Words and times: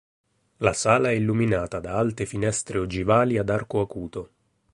La 0.57 0.73
sala 0.73 1.09
è 1.09 1.11
illuminata 1.13 1.79
da 1.79 1.95
alte 1.95 2.25
finestre 2.25 2.79
ogivali 2.79 3.37
ad 3.37 3.51
arco 3.51 3.81
acuto. 3.81 4.29